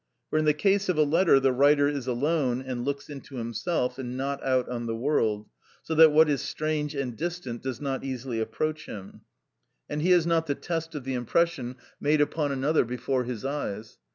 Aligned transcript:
For 0.31 0.39
in 0.39 0.45
the 0.45 0.55
case 0.55 0.89
of 0.89 0.97
a 0.97 1.03
letter 1.03 1.39
the 1.39 1.51
writer 1.51 1.87
is 1.87 2.07
alone, 2.07 2.59
and 2.63 2.83
looks 2.83 3.07
into 3.07 3.35
himself, 3.35 3.99
and 3.99 4.17
not 4.17 4.43
out 4.43 4.67
on 4.67 4.87
the 4.87 4.95
world, 4.95 5.47
so 5.83 5.93
that 5.93 6.11
what 6.11 6.27
is 6.27 6.41
strange 6.41 6.95
and 6.95 7.15
distant 7.15 7.61
does 7.61 7.79
not 7.79 8.03
easily 8.03 8.39
approach 8.39 8.87
him; 8.87 9.21
and 9.87 10.01
he 10.01 10.09
has 10.09 10.25
not 10.25 10.47
the 10.47 10.55
test 10.55 10.95
of 10.95 11.03
the 11.03 11.13
impression 11.13 11.75
made 11.99 12.19
upon 12.19 12.51
another 12.51 12.83
before 12.83 13.25
his 13.25 13.45
eyes. 13.45 13.99